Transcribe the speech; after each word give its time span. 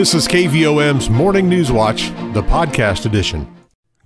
This 0.00 0.14
is 0.14 0.26
KVOM's 0.28 1.10
Morning 1.10 1.46
News 1.46 1.70
Watch, 1.70 2.08
the 2.32 2.42
podcast 2.42 3.04
edition. 3.04 3.46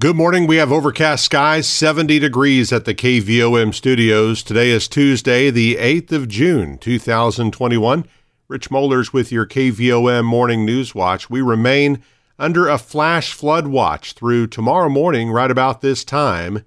Good 0.00 0.16
morning. 0.16 0.48
We 0.48 0.56
have 0.56 0.72
overcast 0.72 1.24
skies, 1.24 1.68
70 1.68 2.18
degrees 2.18 2.72
at 2.72 2.84
the 2.84 2.96
KVOM 2.96 3.72
studios. 3.72 4.42
Today 4.42 4.70
is 4.70 4.88
Tuesday, 4.88 5.50
the 5.50 5.76
8th 5.76 6.10
of 6.10 6.26
June, 6.26 6.78
2021. 6.78 8.06
Rich 8.48 8.70
Mollers 8.72 9.12
with 9.12 9.30
your 9.30 9.46
KVOM 9.46 10.24
Morning 10.24 10.64
News 10.64 10.96
Watch. 10.96 11.30
We 11.30 11.40
remain 11.40 12.02
under 12.40 12.66
a 12.66 12.76
flash 12.76 13.32
flood 13.32 13.68
watch 13.68 14.14
through 14.14 14.48
tomorrow 14.48 14.88
morning, 14.88 15.30
right 15.30 15.48
about 15.48 15.80
this 15.80 16.04
time, 16.04 16.64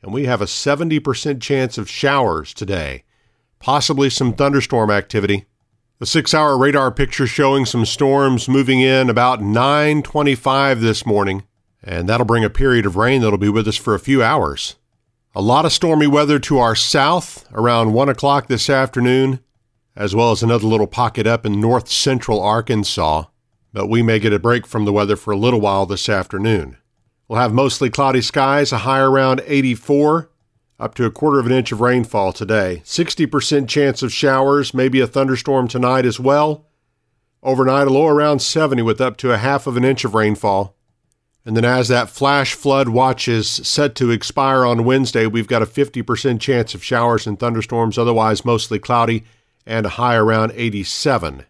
and 0.00 0.10
we 0.10 0.24
have 0.24 0.40
a 0.40 0.46
70% 0.46 1.42
chance 1.42 1.76
of 1.76 1.90
showers 1.90 2.54
today, 2.54 3.04
possibly 3.58 4.08
some 4.08 4.32
thunderstorm 4.32 4.90
activity. 4.90 5.44
The 6.00 6.06
six 6.06 6.32
hour 6.32 6.56
radar 6.56 6.90
picture 6.90 7.26
showing 7.26 7.66
some 7.66 7.84
storms 7.84 8.48
moving 8.48 8.80
in 8.80 9.10
about 9.10 9.42
925 9.42 10.80
this 10.80 11.04
morning, 11.04 11.42
and 11.84 12.08
that'll 12.08 12.24
bring 12.24 12.42
a 12.42 12.48
period 12.48 12.86
of 12.86 12.96
rain 12.96 13.20
that'll 13.20 13.36
be 13.36 13.50
with 13.50 13.68
us 13.68 13.76
for 13.76 13.94
a 13.94 14.00
few 14.00 14.22
hours. 14.22 14.76
A 15.34 15.42
lot 15.42 15.66
of 15.66 15.74
stormy 15.74 16.06
weather 16.06 16.38
to 16.38 16.56
our 16.56 16.74
south 16.74 17.46
around 17.52 17.92
1 17.92 18.08
o'clock 18.08 18.46
this 18.46 18.70
afternoon, 18.70 19.40
as 19.94 20.14
well 20.14 20.30
as 20.30 20.42
another 20.42 20.66
little 20.66 20.86
pocket 20.86 21.26
up 21.26 21.44
in 21.44 21.60
north 21.60 21.90
central 21.90 22.40
Arkansas, 22.40 23.24
but 23.74 23.88
we 23.88 24.00
may 24.00 24.18
get 24.18 24.32
a 24.32 24.38
break 24.38 24.66
from 24.66 24.86
the 24.86 24.94
weather 24.94 25.16
for 25.16 25.32
a 25.32 25.36
little 25.36 25.60
while 25.60 25.84
this 25.84 26.08
afternoon. 26.08 26.78
We'll 27.28 27.40
have 27.40 27.52
mostly 27.52 27.90
cloudy 27.90 28.22
skies, 28.22 28.72
a 28.72 28.78
high 28.78 29.00
around 29.00 29.42
84, 29.44 30.30
up 30.80 30.94
to 30.94 31.04
a 31.04 31.10
quarter 31.10 31.38
of 31.38 31.46
an 31.46 31.52
inch 31.52 31.70
of 31.70 31.82
rainfall 31.82 32.32
today. 32.32 32.82
60% 32.84 33.68
chance 33.68 34.02
of 34.02 34.12
showers, 34.12 34.72
maybe 34.72 34.98
a 35.00 35.06
thunderstorm 35.06 35.68
tonight 35.68 36.06
as 36.06 36.18
well. 36.18 36.66
Overnight, 37.42 37.86
a 37.86 37.90
low 37.90 38.06
around 38.06 38.40
70 38.40 38.82
with 38.82 39.00
up 39.00 39.18
to 39.18 39.32
a 39.32 39.38
half 39.38 39.66
of 39.66 39.76
an 39.76 39.84
inch 39.84 40.04
of 40.04 40.14
rainfall. 40.14 40.74
And 41.44 41.56
then, 41.56 41.64
as 41.64 41.88
that 41.88 42.10
flash 42.10 42.54
flood 42.54 42.88
watch 42.88 43.28
is 43.28 43.48
set 43.48 43.94
to 43.96 44.10
expire 44.10 44.64
on 44.64 44.84
Wednesday, 44.84 45.26
we've 45.26 45.46
got 45.46 45.62
a 45.62 45.66
50% 45.66 46.40
chance 46.40 46.74
of 46.74 46.84
showers 46.84 47.26
and 47.26 47.38
thunderstorms, 47.38 47.98
otherwise 47.98 48.44
mostly 48.44 48.78
cloudy, 48.78 49.24
and 49.66 49.86
a 49.86 49.90
high 49.90 50.16
around 50.16 50.52
87. 50.54 51.44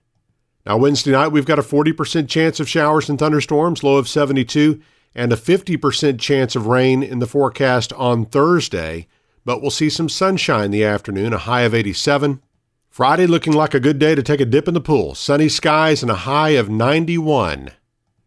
Now, 0.67 0.77
Wednesday 0.77 1.13
night, 1.13 1.29
we've 1.29 1.47
got 1.47 1.59
a 1.59 1.63
40% 1.63 2.29
chance 2.29 2.61
of 2.61 2.69
showers 2.69 3.09
and 3.09 3.19
thunderstorms, 3.19 3.83
low 3.83 3.97
of 3.97 4.09
72, 4.09 4.81
and 5.15 5.33
a 5.33 5.37
50% 5.37 6.21
chance 6.21 6.55
of 6.55 6.67
rain 6.67 7.03
in 7.03 7.19
the 7.19 7.27
forecast 7.27 7.93
on 7.95 8.27
Thursday, 8.27 9.09
but 9.51 9.61
we'll 9.61 9.71
see 9.73 9.91
some 9.91 10.09
sunshine 10.09 10.67
in 10.67 10.71
the 10.71 10.85
afternoon, 10.85 11.33
a 11.33 11.39
high 11.39 11.63
of 11.63 11.75
87. 11.75 12.41
Friday 12.89 13.27
looking 13.27 13.53
like 13.53 13.75
a 13.75 13.81
good 13.81 13.99
day 13.99 14.15
to 14.15 14.23
take 14.23 14.41
a 14.41 14.45
dip 14.45 14.69
in 14.69 14.75
the 14.75 14.81
pool. 14.81 15.13
Sunny 15.17 15.49
skies 15.49 16.03
and 16.03 16.11
a 16.13 16.23
high 16.23 16.51
of 16.51 16.71
91. 16.71 17.65
You 17.65 17.73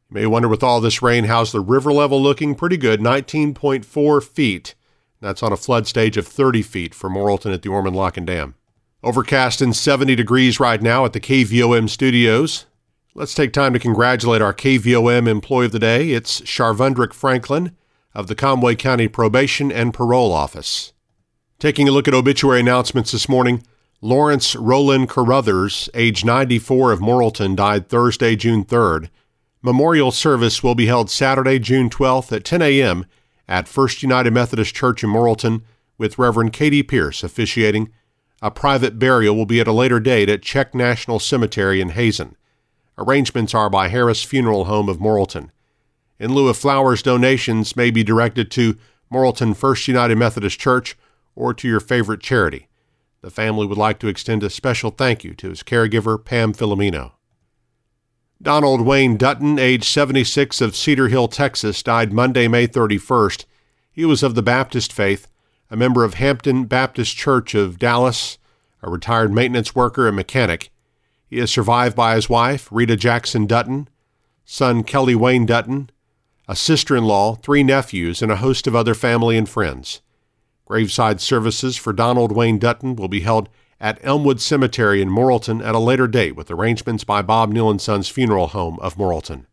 may 0.09 0.25
wonder 0.25 0.49
with 0.49 0.63
all 0.63 0.81
this 0.81 1.01
rain, 1.01 1.23
how's 1.23 1.53
the 1.53 1.61
river 1.61 1.94
level 1.94 2.21
looking? 2.21 2.55
Pretty 2.55 2.75
good, 2.75 2.99
19.4 2.99 4.21
feet. 4.21 4.75
That's 5.21 5.41
on 5.41 5.53
a 5.53 5.55
flood 5.55 5.88
stage 5.88 6.17
of 6.17 6.27
30 6.27 6.61
feet 6.61 6.94
for 6.94 7.09
Morrilton 7.09 7.53
at 7.53 7.61
the 7.61 7.69
Ormond 7.69 7.95
Lock 7.95 8.17
and 8.17 8.27
Dam. 8.27 8.55
Overcast 9.01 9.61
and 9.61 9.73
70 9.73 10.16
degrees 10.16 10.59
right 10.59 10.81
now 10.81 11.05
at 11.05 11.13
the 11.13 11.21
KVOM 11.21 11.88
studios. 11.88 12.66
Let's 13.16 13.33
take 13.33 13.53
time 13.53 13.71
to 13.71 13.79
congratulate 13.79 14.41
our 14.41 14.53
KVOM 14.53 15.29
employee 15.29 15.67
of 15.67 15.71
the 15.71 15.79
day. 15.79 16.09
It's 16.09 16.41
Sharvundrick 16.41 17.13
Franklin 17.13 17.77
of 18.13 18.27
the 18.27 18.35
Conway 18.35 18.75
County 18.75 19.07
Probation 19.07 19.71
and 19.71 19.94
Parole 19.94 20.33
Office. 20.33 20.92
Taking 21.64 21.88
a 21.88 21.92
look 21.92 22.09
at 22.09 22.14
obituary 22.14 22.59
announcements 22.59 23.14
this 23.14 23.30
morning, 23.30 23.64
Lawrence 24.02 24.53
Roland 24.53 25.08
Carruthers, 25.08 25.89
age 25.94 26.25
94 26.25 26.92
of 26.92 27.00
Morrilton, 27.00 27.56
died 27.56 27.88
Thursday, 27.88 28.36
June 28.36 28.66
3rd. 28.66 29.08
Memorial 29.61 30.11
service 30.11 30.61
will 30.61 30.75
be 30.75 30.88
held 30.88 31.09
Saturday, 31.09 31.59
June 31.59 31.89
12th 31.89 32.36
at 32.36 32.44
10 32.44 32.61
a.m. 32.61 33.06
at 33.47 33.69
First 33.69 34.03
United 34.03 34.34
Methodist 34.34 34.75
Church 34.75 35.06
in 35.06 35.09
Morrilton 35.09 35.61
with 35.97 36.18
Reverend 36.18 36.51
Katie 36.51 36.84
Pierce 36.84 37.24
officiating. 37.24 37.94
A 38.41 38.51
private 38.51 39.00
burial 39.00 39.34
will 39.34 39.45
be 39.45 39.62
at 39.62 39.68
a 39.69 39.72
later 39.72 40.01
date 40.01 40.28
at 40.28 40.41
Czech 40.41 40.75
National 40.75 41.18
Cemetery 41.18 41.80
in 41.80 41.91
Hazen. 41.91 42.35
Arrangements 42.97 43.53
are 43.53 43.69
by 43.69 43.88
Harris 43.88 44.22
Funeral 44.22 44.66
Home 44.66 44.90
of 44.90 44.97
Morrilton. 44.97 45.50
In 46.19 46.34
lieu 46.34 46.50
of 46.50 46.57
flowers, 46.57 47.01
donations 47.01 47.78
may 47.78 47.90
be 47.90 48.03
directed 48.03 48.51
to 48.51 48.78
Morrilton 49.09 49.56
First 49.56 49.88
United 49.88 50.18
Methodist 50.18 50.59
Church 50.59 50.97
or 51.35 51.53
to 51.53 51.67
your 51.67 51.79
favorite 51.79 52.21
charity. 52.21 52.67
The 53.21 53.31
family 53.31 53.66
would 53.66 53.77
like 53.77 53.99
to 53.99 54.07
extend 54.07 54.44
a 54.44 54.49
special 54.49 54.91
thank 54.91 55.23
you 55.23 55.33
to 55.35 55.49
his 55.49 55.63
caregiver, 55.63 56.23
Pam 56.23 56.53
Filomeno. 56.53 57.13
Donald 58.41 58.81
Wayne 58.81 59.16
Dutton, 59.16 59.57
age 59.57 59.88
76 59.88 60.59
of 60.59 60.75
Cedar 60.75 61.07
Hill, 61.07 61.29
Texas, 61.29 61.81
died 61.81 62.11
Monday, 62.11 62.49
May 62.49 62.67
31st. 62.67 63.45
He 63.89 64.03
was 64.03 64.21
of 64.21 64.35
the 64.35 64.44
Baptist 64.44 64.91
faith, 64.91 65.29
a 65.71 65.77
member 65.77 66.03
of 66.03 66.16
Hampton 66.16 66.66
Baptist 66.66 67.16
Church 67.16 67.55
of 67.55 67.79
Dallas, 67.79 68.38
a 68.81 68.89
retired 68.89 69.31
maintenance 69.31 69.73
worker 69.73 70.07
and 70.07 70.15
mechanic. 70.15 70.69
He 71.25 71.39
is 71.39 71.50
survived 71.50 71.95
by 71.95 72.15
his 72.15 72.29
wife, 72.29 72.67
Rita 72.69 72.97
Jackson 72.97 73.47
Dutton, 73.47 73.88
son 74.45 74.83
Kelly 74.83 75.15
Wayne 75.15 75.45
Dutton, 75.45 75.89
a 76.47 76.55
sister 76.55 76.95
in 76.95 77.05
law, 77.05 77.35
three 77.35 77.63
nephews, 77.63 78.21
and 78.21 78.31
a 78.31 78.35
host 78.35 78.67
of 78.67 78.75
other 78.75 78.94
family 78.94 79.38
and 79.38 79.47
friends. 79.47 80.01
Graveside 80.66 81.19
services 81.19 81.78
for 81.78 81.94
Donald 81.94 82.31
Wayne 82.31 82.57
Dutton 82.57 82.96
will 82.96 83.07
be 83.07 83.22
held 83.22 83.50
at 83.79 84.00
Elmwood 84.01 84.40
Cemetery 84.40 85.01
in 85.01 85.09
Morrilton 85.09 85.63
at 85.63 85.75
a 85.75 85.79
later 85.79 86.07
date 86.07 86.35
with 86.35 86.50
arrangements 86.50 87.03
by 87.03 87.22
Bob 87.22 87.51
Neal 87.51 87.69
and 87.69 87.81
Sons 87.81 88.07
Funeral 88.07 88.47
Home 88.47 88.79
of 88.79 88.96
Morrilton. 88.96 89.46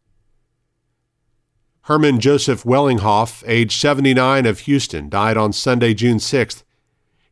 Herman 1.83 2.21
Joseph 2.21 2.63
Wellinghoff, 2.63 3.43
age 3.47 3.77
79 3.77 4.47
of 4.47 4.61
Houston, 4.61 5.09
died 5.09 5.37
on 5.37 5.53
Sunday, 5.53 5.95
June 5.95 6.19
6th. 6.19 6.63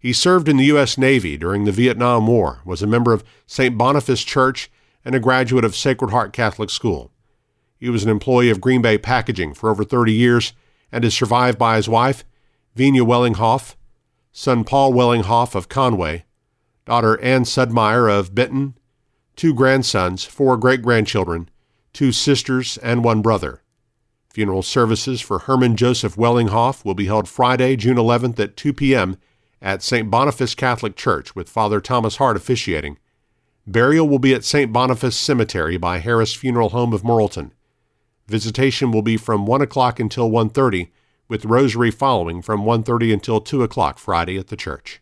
He 0.00 0.12
served 0.12 0.48
in 0.48 0.56
the 0.56 0.64
U.S. 0.66 0.98
Navy 0.98 1.36
during 1.36 1.64
the 1.64 1.72
Vietnam 1.72 2.26
War, 2.26 2.60
was 2.64 2.82
a 2.82 2.86
member 2.86 3.12
of 3.12 3.22
St. 3.46 3.78
Boniface 3.78 4.24
Church, 4.24 4.70
and 5.04 5.14
a 5.14 5.20
graduate 5.20 5.64
of 5.64 5.76
Sacred 5.76 6.10
Heart 6.10 6.32
Catholic 6.32 6.70
School. 6.70 7.12
He 7.78 7.88
was 7.88 8.02
an 8.02 8.10
employee 8.10 8.50
of 8.50 8.60
Green 8.60 8.82
Bay 8.82 8.98
Packaging 8.98 9.54
for 9.54 9.70
over 9.70 9.84
30 9.84 10.12
years 10.12 10.52
and 10.90 11.04
is 11.04 11.14
survived 11.14 11.58
by 11.58 11.76
his 11.76 11.88
wife 11.88 12.24
Vina 12.78 13.04
Wellinghoff, 13.04 13.74
son 14.30 14.62
Paul 14.62 14.92
Wellinghoff 14.92 15.56
of 15.56 15.68
Conway, 15.68 16.24
daughter 16.84 17.20
Ann 17.20 17.42
Sudmeyer 17.42 18.08
of 18.08 18.36
Benton, 18.36 18.78
two 19.34 19.52
grandsons, 19.52 20.24
four 20.24 20.56
great 20.56 20.80
grandchildren, 20.80 21.50
two 21.92 22.12
sisters, 22.12 22.78
and 22.78 23.02
one 23.02 23.20
brother. 23.20 23.62
Funeral 24.32 24.62
services 24.62 25.20
for 25.20 25.40
Herman 25.40 25.74
Joseph 25.74 26.14
Wellinghoff 26.14 26.84
will 26.84 26.94
be 26.94 27.06
held 27.06 27.28
Friday, 27.28 27.74
June 27.74 27.96
11th 27.96 28.38
at 28.38 28.56
2 28.56 28.72
p.m. 28.72 29.16
at 29.60 29.82
St. 29.82 30.08
Boniface 30.08 30.54
Catholic 30.54 30.94
Church 30.94 31.34
with 31.34 31.50
Father 31.50 31.80
Thomas 31.80 32.18
Hart 32.18 32.36
officiating. 32.36 32.96
Burial 33.66 34.08
will 34.08 34.20
be 34.20 34.34
at 34.34 34.44
St. 34.44 34.72
Boniface 34.72 35.16
Cemetery 35.16 35.78
by 35.78 35.98
Harris 35.98 36.32
Funeral 36.32 36.68
Home 36.68 36.92
of 36.92 37.02
Morrilton. 37.02 37.50
Visitation 38.28 38.92
will 38.92 39.02
be 39.02 39.16
from 39.16 39.46
1 39.46 39.62
o'clock 39.62 39.98
until 39.98 40.30
1.30 40.30 40.90
with 41.28 41.44
rosary 41.44 41.90
following 41.90 42.42
from 42.42 42.64
1:30 42.64 43.12
until 43.12 43.40
2 43.40 43.62
o'clock 43.62 43.98
Friday 43.98 44.38
at 44.38 44.48
the 44.48 44.56
church. 44.56 45.00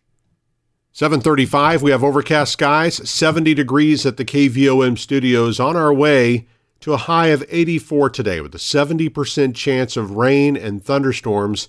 7:35 0.93 1.83
we 1.83 1.91
have 1.91 2.03
overcast 2.03 2.53
skies, 2.53 3.09
70 3.09 3.55
degrees 3.55 4.07
at 4.07 4.17
the 4.17 4.25
KVOM 4.25 4.99
studios 4.99 5.61
on 5.61 5.77
our 5.77 5.93
way 5.93 6.47
to 6.81 6.93
a 6.93 6.99
high 6.99 7.29
of 7.29 7.45
84 7.49 8.11
today 8.11 8.41
with 8.41 8.55
a 8.55 8.59
70% 8.59 9.55
chance 9.55 9.97
of 9.97 10.13
rain 10.13 10.57
and 10.57 10.83
thunderstorms 10.83 11.69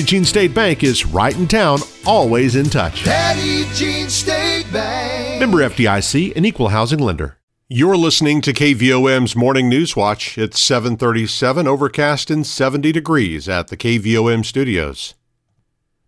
Petit 0.00 0.16
Jean 0.16 0.24
State 0.24 0.54
Bank 0.54 0.82
is 0.82 1.04
right 1.04 1.36
in 1.36 1.46
town, 1.46 1.78
always 2.06 2.56
in 2.56 2.70
touch. 2.70 3.04
Petit 3.04 3.66
Jean 3.74 4.08
State 4.08 4.64
Bank. 4.72 5.38
Member 5.38 5.58
FDIC, 5.58 6.34
an 6.34 6.46
equal 6.46 6.68
housing 6.68 7.00
lender. 7.00 7.36
You're 7.68 7.98
listening 7.98 8.40
to 8.42 8.54
KVOM's 8.54 9.36
Morning 9.36 9.68
News 9.68 9.94
Watch. 9.94 10.38
It's 10.38 10.58
737, 10.58 11.68
overcast 11.68 12.30
and 12.30 12.46
70 12.46 12.92
degrees 12.92 13.46
at 13.46 13.68
the 13.68 13.76
KVOM 13.76 14.42
studios. 14.42 15.16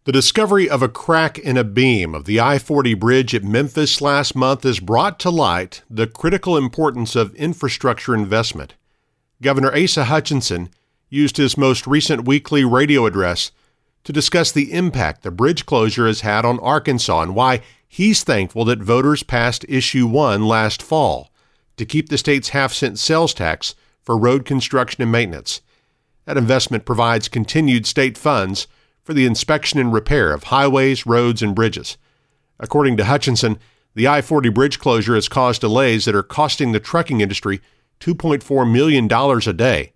The 0.04 0.12
discovery 0.12 0.70
of 0.70 0.80
a 0.80 0.88
crack 0.88 1.38
in 1.38 1.58
a 1.58 1.64
beam 1.64 2.14
of 2.14 2.24
the 2.24 2.40
I 2.40 2.58
40 2.58 2.94
bridge 2.94 3.34
at 3.34 3.44
Memphis 3.44 4.00
last 4.00 4.34
month 4.34 4.62
has 4.62 4.80
brought 4.80 5.20
to 5.20 5.28
light 5.28 5.82
the 5.90 6.06
critical 6.06 6.56
importance 6.56 7.14
of 7.14 7.34
infrastructure 7.34 8.14
investment. 8.14 8.72
Governor 9.42 9.70
Asa 9.76 10.04
Hutchinson 10.04 10.70
used 11.10 11.36
his 11.36 11.58
most 11.58 11.86
recent 11.86 12.24
weekly 12.24 12.64
radio 12.64 13.04
address 13.04 13.50
to 14.04 14.12
discuss 14.12 14.50
the 14.50 14.72
impact 14.72 15.22
the 15.22 15.30
bridge 15.30 15.66
closure 15.66 16.06
has 16.06 16.22
had 16.22 16.44
on 16.44 16.58
Arkansas 16.60 17.22
and 17.22 17.34
why 17.34 17.60
he's 17.86 18.24
thankful 18.24 18.64
that 18.64 18.80
voters 18.80 19.22
passed 19.22 19.64
Issue 19.68 20.06
1 20.06 20.46
last 20.46 20.82
fall 20.82 21.30
to 21.76 21.84
keep 21.84 22.08
the 22.08 22.18
state's 22.18 22.50
half 22.50 22.72
cent 22.72 22.98
sales 22.98 23.34
tax 23.34 23.74
for 24.02 24.18
road 24.18 24.44
construction 24.44 25.02
and 25.02 25.12
maintenance. 25.12 25.60
That 26.24 26.36
investment 26.36 26.84
provides 26.84 27.28
continued 27.28 27.86
state 27.86 28.16
funds 28.16 28.66
for 29.02 29.14
the 29.14 29.26
inspection 29.26 29.80
and 29.80 29.92
repair 29.92 30.32
of 30.32 30.44
highways, 30.44 31.06
roads, 31.06 31.42
and 31.42 31.54
bridges. 31.54 31.96
According 32.60 32.96
to 32.98 33.04
Hutchinson, 33.04 33.58
the 33.94 34.08
I 34.08 34.22
40 34.22 34.48
bridge 34.50 34.78
closure 34.78 35.14
has 35.14 35.28
caused 35.28 35.60
delays 35.60 36.04
that 36.04 36.14
are 36.14 36.22
costing 36.22 36.72
the 36.72 36.80
trucking 36.80 37.20
industry 37.20 37.60
$2.4 38.00 38.70
million 38.70 39.10
a 39.10 39.52
day. 39.52 39.92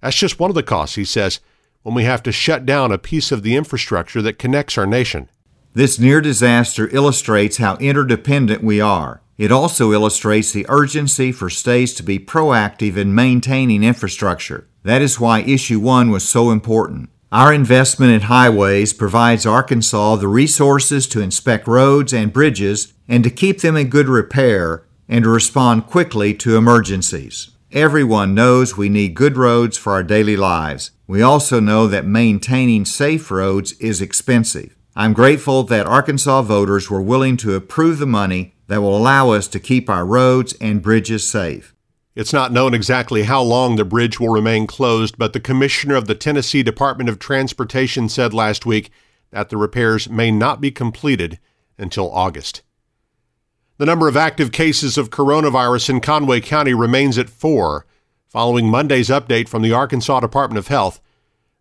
That's 0.00 0.16
just 0.16 0.38
one 0.38 0.50
of 0.50 0.54
the 0.54 0.62
costs, 0.62 0.96
he 0.96 1.04
says, 1.04 1.40
when 1.82 1.94
we 1.94 2.04
have 2.04 2.22
to 2.22 2.32
shut 2.32 2.66
down 2.66 2.92
a 2.92 2.98
piece 2.98 3.32
of 3.32 3.42
the 3.42 3.56
infrastructure 3.56 4.22
that 4.22 4.38
connects 4.38 4.76
our 4.76 4.86
nation. 4.86 5.28
This 5.74 5.98
near 5.98 6.20
disaster 6.20 6.88
illustrates 6.94 7.58
how 7.58 7.76
interdependent 7.76 8.62
we 8.62 8.80
are. 8.80 9.22
It 9.36 9.52
also 9.52 9.92
illustrates 9.92 10.50
the 10.50 10.66
urgency 10.68 11.30
for 11.30 11.48
states 11.48 11.92
to 11.94 12.02
be 12.02 12.18
proactive 12.18 12.96
in 12.96 13.14
maintaining 13.14 13.84
infrastructure. 13.84 14.66
That 14.82 15.02
is 15.02 15.20
why 15.20 15.42
Issue 15.42 15.78
1 15.78 16.10
was 16.10 16.28
so 16.28 16.50
important. 16.50 17.10
Our 17.30 17.52
investment 17.52 18.10
in 18.12 18.22
highways 18.22 18.92
provides 18.92 19.44
Arkansas 19.44 20.16
the 20.16 20.28
resources 20.28 21.06
to 21.08 21.20
inspect 21.20 21.68
roads 21.68 22.12
and 22.12 22.32
bridges 22.32 22.94
and 23.06 23.22
to 23.22 23.30
keep 23.30 23.60
them 23.60 23.76
in 23.76 23.90
good 23.90 24.08
repair 24.08 24.84
and 25.08 25.24
to 25.24 25.30
respond 25.30 25.86
quickly 25.86 26.34
to 26.34 26.56
emergencies. 26.56 27.50
Everyone 27.72 28.34
knows 28.34 28.78
we 28.78 28.88
need 28.88 29.14
good 29.14 29.36
roads 29.36 29.76
for 29.76 29.92
our 29.92 30.02
daily 30.02 30.38
lives. 30.38 30.92
We 31.06 31.20
also 31.20 31.60
know 31.60 31.86
that 31.86 32.06
maintaining 32.06 32.86
safe 32.86 33.30
roads 33.30 33.72
is 33.72 34.00
expensive. 34.00 34.74
I'm 34.96 35.12
grateful 35.12 35.64
that 35.64 35.86
Arkansas 35.86 36.40
voters 36.42 36.88
were 36.88 37.02
willing 37.02 37.36
to 37.38 37.54
approve 37.54 37.98
the 37.98 38.06
money 38.06 38.54
that 38.68 38.80
will 38.80 38.96
allow 38.96 39.32
us 39.32 39.48
to 39.48 39.60
keep 39.60 39.90
our 39.90 40.06
roads 40.06 40.54
and 40.62 40.80
bridges 40.80 41.28
safe. 41.28 41.74
It's 42.14 42.32
not 42.32 42.52
known 42.52 42.72
exactly 42.72 43.24
how 43.24 43.42
long 43.42 43.76
the 43.76 43.84
bridge 43.84 44.18
will 44.18 44.30
remain 44.30 44.66
closed, 44.66 45.18
but 45.18 45.34
the 45.34 45.38
commissioner 45.38 45.94
of 45.94 46.06
the 46.06 46.14
Tennessee 46.14 46.62
Department 46.62 47.10
of 47.10 47.18
Transportation 47.18 48.08
said 48.08 48.32
last 48.32 48.64
week 48.64 48.90
that 49.30 49.50
the 49.50 49.58
repairs 49.58 50.08
may 50.08 50.30
not 50.30 50.62
be 50.62 50.70
completed 50.70 51.38
until 51.76 52.10
August. 52.12 52.62
The 53.78 53.86
number 53.86 54.08
of 54.08 54.16
active 54.16 54.50
cases 54.50 54.98
of 54.98 55.10
coronavirus 55.10 55.88
in 55.90 56.00
Conway 56.00 56.40
County 56.40 56.74
remains 56.74 57.16
at 57.16 57.30
four, 57.30 57.86
following 58.26 58.68
Monday's 58.68 59.08
update 59.08 59.48
from 59.48 59.62
the 59.62 59.72
Arkansas 59.72 60.18
Department 60.18 60.58
of 60.58 60.66
Health. 60.66 61.00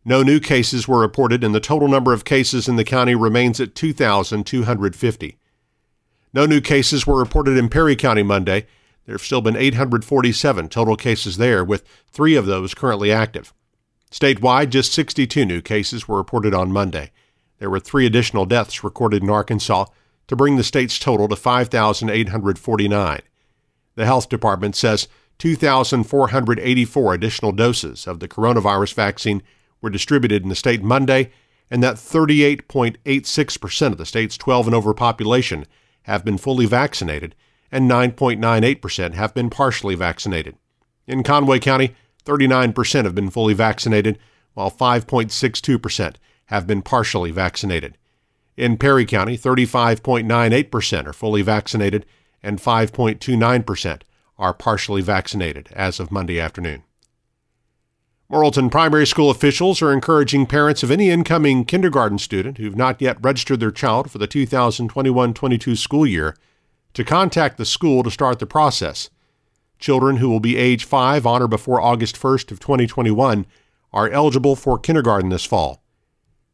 No 0.04 0.24
new 0.24 0.40
cases 0.40 0.88
were 0.88 1.00
reported, 1.00 1.44
and 1.44 1.54
the 1.54 1.60
total 1.60 1.88
number 1.88 2.14
of 2.14 2.25
cases 2.25 2.68
in 2.68 2.75
the 2.75 2.84
county 2.84 3.14
remains 3.14 3.60
at 3.60 3.75
2,250. 3.75 5.38
No 6.34 6.46
new 6.48 6.60
cases 6.60 7.06
were 7.06 7.19
reported 7.19 7.56
in 7.56 7.69
Perry 7.69 7.96
County 7.96 8.24
Monday, 8.24 8.66
there 9.06 9.14
have 9.14 9.22
still 9.22 9.42
been 9.42 9.56
847 9.56 10.68
total 10.69 10.98
cases 10.98 11.38
there, 11.38 11.64
with 11.64 11.86
three 12.12 12.36
of 12.36 12.46
those 12.46 12.74
currently 12.74 13.12
active. 13.12 13.54
Statewide, 14.12 14.69
just 14.69 14.92
62 14.92 15.46
new 15.46 15.62
cases 15.62 16.08
were 16.08 16.18
reported 16.18 16.54
on 16.54 16.74
Monday. 16.74 17.12
There 17.60 17.69
were 17.69 17.80
three 17.80 18.06
additional 18.06 18.46
deaths 18.46 18.84
recorded 18.84 19.24
in 19.24 19.30
Arkansas 19.30 19.86
to 20.28 20.36
bring 20.36 20.56
the 20.58 20.64
state's 20.64 21.00
total 21.00 21.28
to 21.28 21.36
5,849. 21.36 23.22
The 23.96 24.06
health 24.06 24.30
department 24.30 24.76
says 24.76 25.08
2,484 25.40 27.14
additional 27.14 27.52
doses 27.52 28.08
of 28.08 28.20
the 28.20 28.28
coronavirus 28.28 28.94
vaccine 28.94 29.42
were 29.82 29.90
distributed 29.90 30.44
in 30.44 30.50
the 30.50 30.56
state 30.56 30.84
Monday, 30.84 31.32
and 31.70 31.84
that 31.84 31.96
38.86% 31.96 33.92
of 33.92 33.98
the 33.98 34.06
state's 34.06 34.38
12 34.38 34.68
and 34.68 34.76
over 34.76 34.94
population 34.94 35.66
have 36.04 36.24
been 36.24 36.38
fully 36.38 36.66
vaccinated 36.66 37.36
and 37.72 37.90
9.98% 37.90 39.14
have 39.14 39.34
been 39.34 39.50
partially 39.50 39.96
vaccinated. 39.96 40.56
In 41.06 41.24
Conway 41.24 41.60
County, 41.60 41.96
39% 42.26 43.06
have 43.06 43.16
been 43.16 43.30
fully 43.30 43.54
vaccinated, 43.54 44.18
while 44.54 44.72
5.62% 44.72 46.16
have 46.46 46.68
been 46.68 46.82
partially 46.82 47.32
vaccinated. 47.32 47.98
In 48.57 48.77
Perry 48.77 49.06
County, 49.06 49.38
35.98% 49.38 51.06
are 51.07 51.13
fully 51.13 51.44
vaccinated 51.44 52.06
and 52.42 52.59
5.29% 52.59 54.01
are 54.39 54.54
partially 54.54 55.01
vaccinated 55.01 55.69
as 55.74 56.00
of 56.00 56.12
Monday 56.12 56.39
afternoon. 56.39 56.83
Morrilton 58.31 58.69
Primary 58.69 59.07
School 59.07 59.30
officials 59.30 59.81
are 59.81 59.94
encouraging 59.94 60.48
parents 60.48 60.83
of 60.83 60.92
any 60.92 61.09
incoming 61.09 61.63
kindergarten 61.63 62.18
student 62.18 62.57
who've 62.57 62.75
not 62.75 63.01
yet 63.01 63.18
registered 63.21 63.59
their 63.59 63.71
child 63.71 64.12
for 64.12 64.18
the 64.18 64.27
2021 64.27 65.33
22 65.33 65.75
school 65.75 66.06
year 66.06 66.36
to 66.94 67.06
contact 67.06 67.57
the 67.57 67.65
school 67.65 68.04
to 68.04 68.12
start 68.12 68.39
the 68.39 68.45
process. 68.45 69.09
Children 69.80 70.18
who 70.18 70.30
will 70.30 70.39
be 70.39 70.57
age 70.57 70.83
5 70.83 71.25
on 71.25 71.44
or 71.44 71.48
before 71.48 71.80
August 71.80 72.19
1st 72.19 72.51
of 72.51 72.59
2021 72.59 73.45
are 73.94 74.09
eligible 74.09 74.56
for 74.56 74.77
kindergarten 74.77 75.30
this 75.30 75.45
fall. 75.45 75.81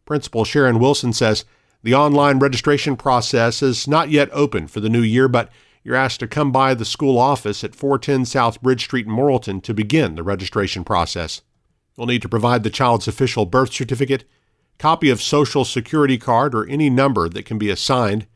Principal 0.05 0.43
Sharon 0.43 0.79
Wilson 0.79 1.13
says 1.13 1.45
the 1.83 1.93
online 1.93 2.39
registration 2.39 2.95
process 2.95 3.61
is 3.61 3.87
not 3.87 4.09
yet 4.09 4.29
open 4.31 4.67
for 4.67 4.79
the 4.79 4.89
new 4.89 5.01
year, 5.01 5.27
but 5.27 5.49
you're 5.83 5.95
asked 5.95 6.21
to 6.21 6.27
come 6.27 6.51
by 6.51 6.73
the 6.73 6.85
school 6.85 7.19
office 7.19 7.61
at 7.63 7.75
410 7.75 8.25
South 8.25 8.61
Bridge 8.61 8.85
Street 8.85 9.05
in 9.05 9.11
Morrilton 9.11 9.61
to 9.63 9.73
begin 9.73 10.15
the 10.15 10.23
registration 10.23 10.85
process. 10.85 11.41
You'll 11.97 12.07
need 12.07 12.21
to 12.21 12.29
provide 12.29 12.63
the 12.63 12.69
child's 12.69 13.07
official 13.07 13.45
birth 13.45 13.73
certificate, 13.73 14.23
copy 14.79 15.09
of 15.09 15.21
social 15.21 15.65
security 15.65 16.17
card 16.17 16.55
or 16.55 16.65
any 16.67 16.89
number 16.89 17.27
that 17.27 17.45
can 17.45 17.57
be 17.57 17.69
assigned, 17.69 18.27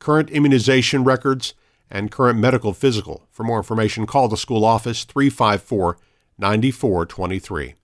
current 0.00 0.28
immunization 0.30 1.04
records, 1.04 1.54
and 1.88 2.10
current 2.10 2.38
medical 2.38 2.72
physical. 2.72 3.26
For 3.30 3.44
more 3.44 3.58
information, 3.58 4.04
call 4.04 4.28
the 4.28 4.36
school 4.36 4.64
office 4.64 5.04
354 5.04 5.96
9423. 6.38 7.74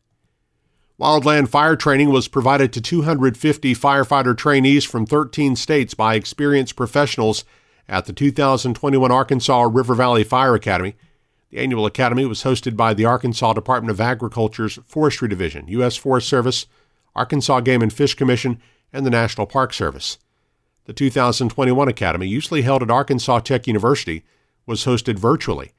Wildland 0.98 1.48
fire 1.48 1.76
training 1.76 2.08
was 2.08 2.26
provided 2.26 2.72
to 2.72 2.80
250 2.80 3.74
firefighter 3.74 4.34
trainees 4.34 4.82
from 4.82 5.04
13 5.04 5.54
states 5.54 5.92
by 5.92 6.14
experienced 6.14 6.74
professionals 6.74 7.44
at 7.86 8.06
the 8.06 8.14
2021 8.14 9.12
Arkansas 9.12 9.68
River 9.70 9.94
Valley 9.94 10.24
Fire 10.24 10.54
Academy. 10.54 10.96
The 11.50 11.58
annual 11.58 11.84
academy 11.84 12.24
was 12.24 12.44
hosted 12.44 12.76
by 12.76 12.94
the 12.94 13.04
Arkansas 13.04 13.52
Department 13.52 13.90
of 13.90 14.00
Agriculture's 14.00 14.78
Forestry 14.86 15.28
Division, 15.28 15.68
U.S. 15.68 15.96
Forest 15.96 16.30
Service, 16.30 16.66
Arkansas 17.14 17.60
Game 17.60 17.82
and 17.82 17.92
Fish 17.92 18.14
Commission, 18.14 18.58
and 18.90 19.04
the 19.04 19.10
National 19.10 19.46
Park 19.46 19.74
Service. 19.74 20.16
The 20.86 20.94
2021 20.94 21.88
Academy, 21.88 22.26
usually 22.26 22.62
held 22.62 22.82
at 22.82 22.90
Arkansas 22.90 23.40
Tech 23.40 23.66
University, 23.66 24.24
was 24.64 24.86
hosted 24.86 25.18
virtually. 25.18 25.72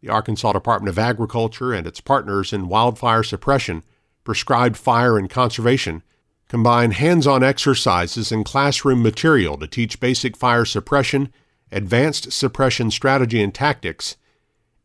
The 0.00 0.08
Arkansas 0.08 0.54
Department 0.54 0.88
of 0.88 0.98
Agriculture 0.98 1.74
and 1.74 1.86
its 1.86 2.00
partners 2.00 2.54
in 2.54 2.68
wildfire 2.68 3.22
suppression, 3.22 3.82
prescribed 4.24 4.76
fire 4.76 5.18
and 5.18 5.28
conservation, 5.28 6.02
combine 6.48 6.92
hands 6.92 7.26
on 7.26 7.42
exercises 7.42 8.30
and 8.30 8.44
classroom 8.44 9.02
material 9.02 9.56
to 9.58 9.66
teach 9.66 10.00
basic 10.00 10.36
fire 10.36 10.64
suppression, 10.64 11.32
advanced 11.70 12.32
suppression 12.32 12.90
strategy 12.90 13.42
and 13.42 13.54
tactics, 13.54 14.16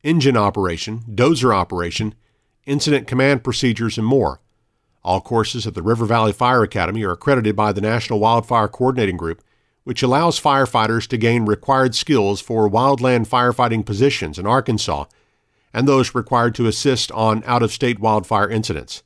engine 0.03 0.37
operation, 0.37 1.01
dozer 1.09 1.53
operation, 1.53 2.15
incident 2.65 3.07
command 3.07 3.43
procedures, 3.43 3.97
and 3.97 4.07
more. 4.07 4.39
All 5.03 5.21
courses 5.21 5.67
at 5.67 5.73
the 5.73 5.83
River 5.83 6.05
Valley 6.05 6.33
Fire 6.33 6.63
Academy 6.63 7.03
are 7.03 7.11
accredited 7.11 7.55
by 7.55 7.71
the 7.71 7.81
National 7.81 8.19
Wildfire 8.19 8.67
Coordinating 8.67 9.17
Group 9.17 9.43
which 9.87 10.03
allows 10.03 10.37
firefighters 10.37 11.07
to 11.07 11.15
gain 11.15 11.45
required 11.45 11.95
skills 11.95 12.41
for 12.41 12.69
wildland 12.69 13.25
firefighting 13.25 13.85
positions 13.85 14.37
in 14.37 14.45
Arkansas 14.45 15.05
and 15.73 15.87
those 15.87 16.13
required 16.13 16.53
to 16.53 16.67
assist 16.67 17.09
on 17.13 17.41
out 17.45 17.63
of 17.63 17.71
state 17.71 17.97
wildfire 17.97 18.49
incidents. 18.49 19.01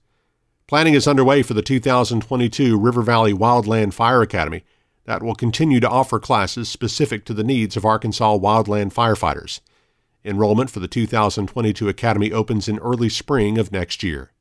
Planning 0.71 0.93
is 0.93 1.05
underway 1.05 1.43
for 1.43 1.53
the 1.53 1.61
2022 1.61 2.79
River 2.79 3.01
Valley 3.01 3.33
Wildland 3.33 3.93
Fire 3.93 4.21
Academy 4.21 4.63
that 5.03 5.21
will 5.21 5.35
continue 5.35 5.81
to 5.81 5.89
offer 5.89 6.17
classes 6.17 6.69
specific 6.69 7.25
to 7.25 7.33
the 7.33 7.43
needs 7.43 7.75
of 7.75 7.83
Arkansas 7.83 8.37
wildland 8.37 8.93
firefighters. 8.93 9.59
Enrollment 10.23 10.69
for 10.69 10.79
the 10.79 10.87
2022 10.87 11.89
Academy 11.89 12.31
opens 12.31 12.69
in 12.69 12.79
early 12.79 13.09
spring 13.09 13.57
of 13.57 13.73
next 13.73 14.01
year. 14.01 14.31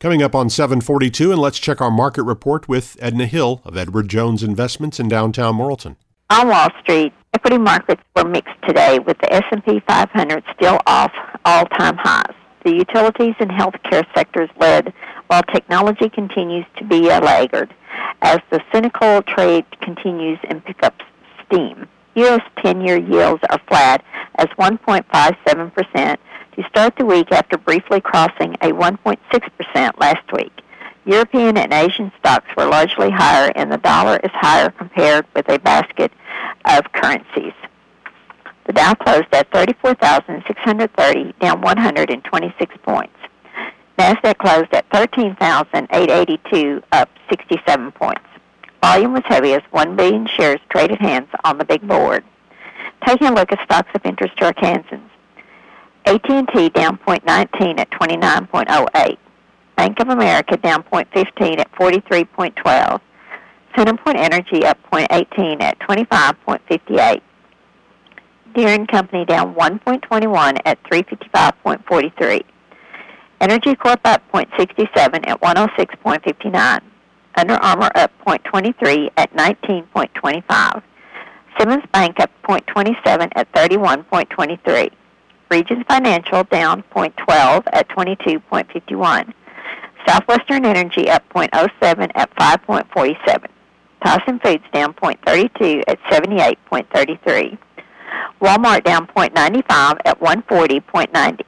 Coming 0.00 0.20
up 0.20 0.34
on 0.34 0.50
742, 0.50 1.30
and 1.30 1.40
let's 1.40 1.60
check 1.60 1.80
our 1.80 1.92
market 1.92 2.24
report 2.24 2.68
with 2.68 2.96
Edna 2.98 3.26
Hill 3.26 3.62
of 3.64 3.76
Edward 3.76 4.08
Jones 4.08 4.42
Investments 4.42 4.98
in 4.98 5.06
downtown 5.06 5.54
Morrilton. 5.54 5.94
On 6.30 6.48
Wall 6.48 6.70
Street, 6.82 7.12
equity 7.34 7.58
markets 7.58 8.02
were 8.16 8.28
mixed 8.28 8.56
today 8.66 8.98
with 8.98 9.16
the 9.18 9.32
S&P 9.32 9.80
500 9.86 10.42
still 10.56 10.80
off 10.88 11.12
all-time 11.44 11.96
highs. 11.98 12.34
The 12.64 12.74
utilities 12.74 13.34
and 13.38 13.50
healthcare 13.50 14.04
sectors 14.14 14.50
led, 14.58 14.92
while 15.28 15.42
technology 15.42 16.08
continues 16.08 16.66
to 16.76 16.84
be 16.84 17.08
a 17.08 17.20
laggard 17.20 17.72
as 18.22 18.40
the 18.50 18.60
cyclical 18.72 19.22
trade 19.22 19.64
continues 19.80 20.38
and 20.44 20.64
picks 20.64 20.82
up 20.82 21.00
steam. 21.46 21.86
U.S. 22.16 22.42
10-year 22.58 22.98
yields 22.98 23.42
are 23.48 23.60
flat 23.68 24.04
as 24.36 24.48
1.57% 24.58 26.16
to 26.56 26.68
start 26.68 26.96
the 26.96 27.06
week 27.06 27.30
after 27.30 27.56
briefly 27.56 28.00
crossing 28.00 28.54
a 28.54 28.72
1.6% 28.72 30.00
last 30.00 30.32
week. 30.32 30.52
European 31.04 31.56
and 31.56 31.72
Asian 31.72 32.12
stocks 32.18 32.48
were 32.56 32.66
largely 32.66 33.10
higher, 33.10 33.52
and 33.54 33.72
the 33.72 33.78
dollar 33.78 34.18
is 34.24 34.30
higher 34.34 34.70
compared 34.70 35.24
with 35.34 35.48
a 35.48 35.58
basket 35.60 36.12
of 36.66 36.92
currencies. 36.92 37.54
The 38.68 38.74
Dow 38.74 38.92
closed 38.92 39.28
at 39.32 39.50
34,630, 39.50 41.32
down 41.40 41.62
126 41.62 42.76
points. 42.82 43.14
Nasdaq 43.98 44.36
closed 44.36 44.74
at 44.74 44.84
13,882, 44.92 46.82
up 46.92 47.08
67 47.30 47.92
points. 47.92 48.20
Volume 48.82 49.14
was 49.14 49.22
heavy 49.24 49.54
as 49.54 49.62
1 49.70 49.96
billion 49.96 50.26
shares 50.26 50.60
traded 50.68 50.98
hands 51.00 51.28
on 51.44 51.56
the 51.56 51.64
big 51.64 51.80
board. 51.88 52.22
Taking 53.06 53.28
a 53.28 53.32
look 53.32 53.50
at 53.52 53.64
stocks 53.64 53.88
of 53.94 54.04
interest 54.04 54.36
to 54.36 54.52
Arkansans. 54.52 55.08
AT&T 56.04 56.68
down 56.68 56.98
0.19 57.06 57.80
at 57.80 57.90
29.08. 57.90 59.16
Bank 59.76 59.98
of 59.98 60.08
America 60.10 60.58
down 60.58 60.82
0.15 60.82 61.58
at 61.58 61.72
43.12. 61.72 63.00
CenterPoint 63.74 64.16
Energy 64.16 64.66
up 64.66 64.78
0.18 64.92 65.62
at 65.62 65.78
25.58. 65.78 67.22
Deere 68.54 68.86
& 68.86 68.88
Company 68.88 69.24
down 69.24 69.54
1.21 69.54 70.58
at 70.64 70.82
355.43. 70.84 72.42
Entergy 73.40 73.78
Corp 73.78 74.00
up 74.04 74.22
0.67 74.32 75.28
at 75.28 75.40
106.59. 75.40 76.80
Under 77.36 77.54
Armour 77.54 77.90
up 77.94 78.10
0.23 78.26 79.10
at 79.16 79.32
19.25. 79.34 80.82
Simmons 81.58 81.84
Bank 81.92 82.20
up 82.20 82.30
0.27 82.42 83.32
at 83.36 83.52
31.23. 83.52 84.90
Regions 85.50 85.84
Financial 85.88 86.44
down 86.44 86.82
0.12 86.94 87.64
at 87.72 87.88
22.51. 87.88 89.32
Southwestern 90.06 90.64
Energy 90.64 91.08
up 91.08 91.22
0.07 91.34 92.10
at 92.14 92.34
5.47. 92.36 93.46
Tyson 94.04 94.40
Foods 94.40 94.64
down 94.72 94.94
0.32 94.94 95.82
at 95.86 96.00
78.33. 96.10 97.58
Walmart 98.40 98.84
down 98.84 99.06
0.95 99.08 99.98
at 100.04 100.20
140.90. 100.20 101.40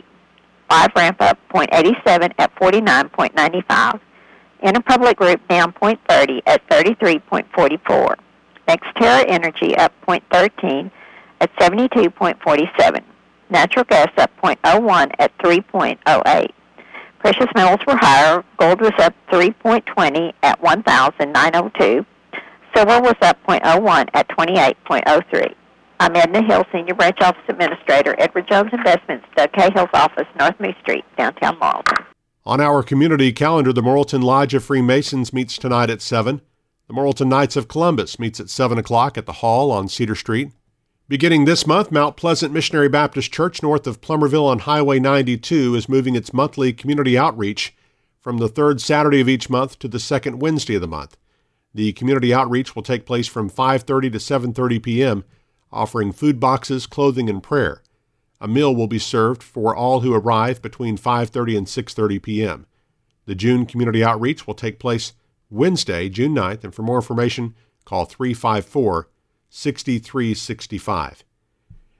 Five 0.69 0.91
ramp 0.95 1.21
up 1.21 1.39
0.87 1.53 2.33
at 2.39 2.55
49.95. 2.57 4.01
Interpublic 4.63 5.17
Group 5.17 5.49
down 5.49 5.73
0.30 5.73 6.43
at 6.47 6.67
33.44. 6.69 8.17
NextEra 8.69 9.25
Energy 9.27 9.77
up 9.77 9.93
0.13 10.07 10.91
at 11.41 11.55
72.47. 11.57 13.03
Natural 13.49 13.85
gas 13.85 14.09
up 14.19 14.31
0.01 14.43 15.11
at 15.19 15.37
3.08. 15.39 16.51
Precious 17.19 17.49
metals 17.55 17.81
were 17.87 17.97
higher. 17.97 18.45
Gold 18.59 18.81
was 18.81 18.93
up 18.99 19.15
3.20 19.31 20.33
at 20.43 20.61
1,902. 20.63 22.07
Silver 22.75 23.01
was 23.01 23.17
up 23.23 23.39
0.01 23.47 24.09
at 24.15 24.29
28.03. 24.29 25.55
I'm 26.01 26.17
Edna 26.17 26.43
Hill, 26.43 26.65
Senior 26.73 26.95
Branch 26.95 27.21
Office 27.21 27.43
Administrator, 27.47 28.15
Edward 28.19 28.49
Jones 28.49 28.71
Investments, 28.73 29.27
Doug 29.37 29.53
Cahill's 29.53 29.91
office, 29.93 30.25
North 30.39 30.59
Moose 30.59 30.75
Street, 30.81 31.05
downtown 31.19 31.61
Morrilton. 31.61 32.07
On 32.47 32.59
our 32.59 32.83
community 32.83 33.33
calendar, 33.33 33.71
the 33.71 33.83
Morrilton 33.83 34.23
Lodge 34.23 34.55
of 34.55 34.65
Freemasons 34.65 35.35
meets 35.35 35.59
tonight 35.59 35.91
at 35.91 36.01
7. 36.01 36.41
The 36.89 36.95
Morrilton 36.95 37.29
Knights 37.29 37.55
of 37.55 37.69
Columbus 37.69 38.19
meets 38.19 38.41
at 38.41 38.49
7 38.49 38.79
o'clock 38.79 39.19
at 39.19 39.27
the 39.27 39.35
Hall 39.35 39.71
on 39.71 39.89
Cedar 39.89 40.15
Street. 40.15 40.53
Beginning 41.07 41.45
this 41.45 41.67
month, 41.67 41.93
Mount 41.93 42.17
Pleasant 42.17 42.55
Missionary 42.55 42.89
Baptist 42.89 43.31
Church 43.31 43.63
north 43.63 43.87
of 43.87 44.01
Plumerville 44.01 44.47
on 44.47 44.61
Highway 44.61 45.01
92 45.01 45.75
is 45.75 45.87
moving 45.87 46.17
its 46.17 46.33
monthly 46.33 46.73
community 46.73 47.19
outreach 47.19 47.75
from 48.23 48.39
the 48.39 48.49
third 48.49 48.81
Saturday 48.81 49.21
of 49.21 49.29
each 49.29 49.51
month 49.51 49.79
to 49.81 49.87
the 49.87 50.01
second 50.01 50.41
Wednesday 50.41 50.77
of 50.77 50.81
the 50.81 50.89
month. 50.89 51.19
The 51.75 51.93
community 51.93 52.33
outreach 52.33 52.75
will 52.75 52.83
take 52.83 53.05
place 53.05 53.29
from 53.29 53.51
5:30 53.51 54.13
to 54.13 54.19
7:30 54.19 54.83
p.m., 54.83 55.25
offering 55.73 56.13
food 56.13 56.41
boxes, 56.41 56.87
clothing, 56.87 57.29
and 57.29 57.43
prayer. 57.43 57.83
A 58.41 58.49
meal 58.49 58.75
will 58.75 58.87
be 58.87 58.99
served 58.99 59.43
for 59.43 59.77
all 59.77 60.01
who 60.01 60.15
arrive 60.15 60.63
between 60.63 60.97
5:30 60.97 61.59
and 61.59 61.67
6:30 61.67 62.23
p.m. 62.23 62.67
The 63.27 63.35
June 63.35 63.67
community 63.67 64.03
outreach 64.03 64.47
will 64.47 64.55
take 64.55 64.79
place 64.79 65.13
Wednesday, 65.51 66.09
June 66.09 66.35
9th, 66.35 66.65
and 66.65 66.75
for 66.75 66.83
more 66.83 66.97
information, 66.97 67.55
call 67.85 68.05
354 68.05 69.09
6365. 69.51 71.25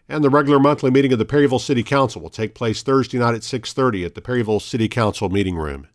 And 0.09 0.25
the 0.25 0.31
regular 0.31 0.59
monthly 0.59 0.91
meeting 0.91 1.13
of 1.13 1.19
the 1.19 1.25
Perryville 1.25 1.59
City 1.59 1.83
Council 1.83 2.21
will 2.21 2.31
take 2.31 2.55
place 2.55 2.83
Thursday 2.83 3.19
night 3.19 3.35
at 3.35 3.43
6:30 3.43 4.05
at 4.05 4.15
the 4.15 4.21
Perryville 4.21 4.61
City 4.61 4.89
Council 4.89 5.29
meeting 5.29 5.57
room. 5.57 5.87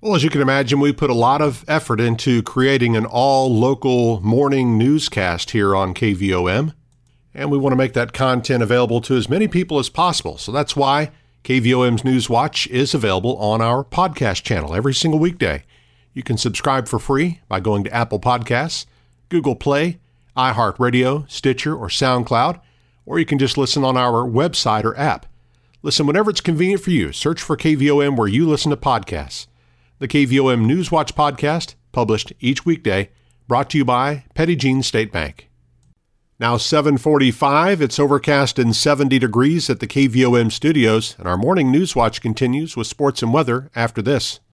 Well, 0.00 0.14
as 0.14 0.22
you 0.22 0.30
can 0.30 0.40
imagine, 0.40 0.80
we 0.80 0.92
put 0.92 1.10
a 1.10 1.14
lot 1.14 1.42
of 1.42 1.64
effort 1.66 2.00
into 2.00 2.42
creating 2.42 2.94
an 2.94 3.04
all 3.04 3.52
local 3.52 4.20
morning 4.20 4.78
newscast 4.78 5.50
here 5.50 5.74
on 5.74 5.92
KVOM, 5.92 6.72
and 7.38 7.52
we 7.52 7.56
want 7.56 7.72
to 7.72 7.76
make 7.76 7.92
that 7.92 8.12
content 8.12 8.64
available 8.64 9.00
to 9.00 9.16
as 9.16 9.28
many 9.28 9.46
people 9.46 9.78
as 9.78 9.88
possible. 9.88 10.36
So 10.38 10.50
that's 10.50 10.74
why 10.74 11.12
KVOM's 11.44 12.04
News 12.04 12.28
Watch 12.28 12.66
is 12.66 12.94
available 12.94 13.36
on 13.36 13.62
our 13.62 13.84
podcast 13.84 14.42
channel 14.42 14.74
every 14.74 14.92
single 14.92 15.20
weekday. 15.20 15.62
You 16.12 16.24
can 16.24 16.36
subscribe 16.36 16.88
for 16.88 16.98
free 16.98 17.40
by 17.48 17.60
going 17.60 17.84
to 17.84 17.94
Apple 17.94 18.18
Podcasts, 18.18 18.86
Google 19.28 19.54
Play, 19.54 20.00
iHeartRadio, 20.36 21.30
Stitcher, 21.30 21.76
or 21.76 21.86
SoundCloud, 21.86 22.60
or 23.06 23.20
you 23.20 23.24
can 23.24 23.38
just 23.38 23.56
listen 23.56 23.84
on 23.84 23.96
our 23.96 24.28
website 24.28 24.84
or 24.84 24.98
app. 24.98 25.24
Listen 25.80 26.06
whenever 26.06 26.30
it's 26.30 26.40
convenient 26.40 26.82
for 26.82 26.90
you. 26.90 27.12
Search 27.12 27.40
for 27.40 27.56
KVOM 27.56 28.16
where 28.16 28.26
you 28.26 28.48
listen 28.48 28.70
to 28.70 28.76
podcasts. 28.76 29.46
The 30.00 30.08
KVOM 30.08 30.66
News 30.66 30.90
Watch 30.90 31.14
podcast, 31.14 31.76
published 31.92 32.32
each 32.40 32.66
weekday, 32.66 33.10
brought 33.46 33.70
to 33.70 33.78
you 33.78 33.84
by 33.84 34.24
Petit 34.34 34.56
Jean 34.56 34.82
State 34.82 35.12
Bank. 35.12 35.48
Now 36.40 36.56
745, 36.56 37.82
it's 37.82 37.98
overcast 37.98 38.60
and 38.60 38.74
70 38.74 39.18
degrees 39.18 39.68
at 39.68 39.80
the 39.80 39.88
KVOM 39.88 40.52
studios, 40.52 41.16
and 41.18 41.26
our 41.26 41.36
morning 41.36 41.72
Newswatch 41.72 42.20
continues 42.20 42.76
with 42.76 42.86
sports 42.86 43.22
and 43.24 43.32
weather 43.32 43.72
after 43.74 44.00
this. 44.00 44.38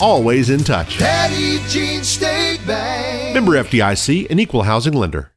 always 0.00 0.50
in 0.50 0.64
touch. 0.64 0.98
Petit 0.98 1.60
Jean 1.68 2.02
State 2.02 2.60
Bank. 2.66 3.34
Member 3.34 3.52
FDIC, 3.52 4.30
an 4.30 4.38
equal 4.38 4.62
housing 4.62 4.94
lender. 4.94 5.32